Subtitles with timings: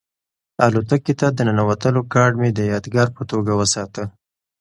[0.65, 4.03] الوتکې ته د ننوتلو کارډ مې د یادګار په توګه وساته.